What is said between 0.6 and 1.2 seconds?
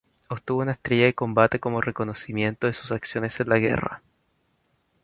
una estrella de